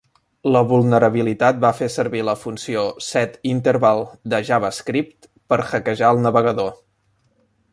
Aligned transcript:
La 0.53 0.61
vulnerabilitat 0.69 1.59
va 1.65 1.69
fer 1.79 1.89
servir 1.95 2.23
la 2.29 2.33
funció 2.45 2.85
setInterval 3.09 4.01
de 4.35 4.41
javascript 4.49 5.31
per 5.53 5.61
hackejar 5.67 6.11
el 6.17 6.25
navegador. 6.29 6.75